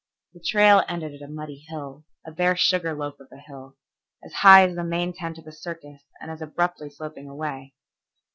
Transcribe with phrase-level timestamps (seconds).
[0.33, 3.77] The trail ended at a muddy hill, a bare sugar loaf of a hill,
[4.25, 7.75] as high as the main tent of a circus and as abruptly sloping away.